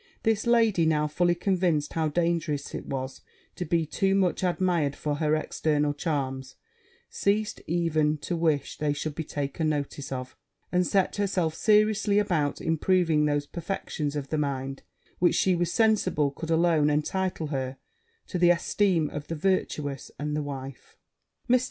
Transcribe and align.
This 0.23 0.47
lady, 0.47 0.87
now 0.87 1.05
fully 1.05 1.35
convinced 1.35 1.93
how 1.93 2.07
dangerous 2.07 2.73
it 2.73 2.87
was 2.87 3.21
to 3.55 3.65
be 3.65 3.85
too 3.85 4.15
much 4.15 4.43
admired 4.43 4.95
for 4.95 5.17
her 5.17 5.35
external 5.35 5.93
charms, 5.93 6.55
ceased 7.07 7.61
even 7.67 8.17
to 8.17 8.35
wish 8.35 8.79
they 8.79 8.93
should 8.93 9.13
be 9.13 9.23
taken 9.23 9.69
notice 9.69 10.11
of; 10.11 10.35
and 10.71 10.87
set 10.87 11.17
herself 11.17 11.53
seriously 11.53 12.17
about 12.17 12.59
improving 12.59 13.25
those 13.25 13.45
perfections 13.45 14.15
of 14.15 14.29
the 14.29 14.39
mind 14.39 14.81
which 15.19 15.35
she 15.35 15.53
was 15.53 15.71
sensible 15.71 16.31
could 16.31 16.49
alone 16.49 16.89
entitle 16.89 17.47
her 17.49 17.77
to 18.25 18.39
the 18.39 18.49
esteem 18.49 19.07
of 19.11 19.27
the 19.27 19.35
virtuous 19.35 20.09
and 20.17 20.35
the 20.35 20.41
wife. 20.41 20.97
Mr. 21.47 21.59